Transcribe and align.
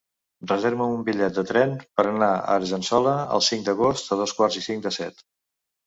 Reserva'm 0.51 0.93
un 0.93 1.03
bitllet 1.09 1.35
de 1.35 1.43
tren 1.51 1.75
per 2.01 2.07
anar 2.13 2.31
a 2.39 2.57
Argençola 2.57 3.15
el 3.39 3.47
cinc 3.53 3.71
d'agost 3.71 4.13
a 4.17 4.23
dos 4.27 4.39
quarts 4.41 4.63
i 4.65 4.69
cinc 4.71 4.87
de 4.89 4.99
set. 5.03 5.29